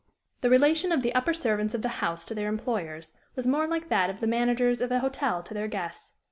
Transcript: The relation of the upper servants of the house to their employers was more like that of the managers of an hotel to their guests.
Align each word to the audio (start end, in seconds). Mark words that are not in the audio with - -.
The 0.41 0.49
relation 0.49 0.91
of 0.91 1.03
the 1.03 1.13
upper 1.13 1.31
servants 1.31 1.75
of 1.75 1.83
the 1.83 2.01
house 2.01 2.25
to 2.25 2.33
their 2.33 2.49
employers 2.49 3.13
was 3.35 3.45
more 3.45 3.67
like 3.67 3.89
that 3.89 4.09
of 4.09 4.19
the 4.19 4.25
managers 4.25 4.81
of 4.81 4.91
an 4.91 4.99
hotel 5.01 5.43
to 5.43 5.53
their 5.53 5.67
guests. 5.67 6.09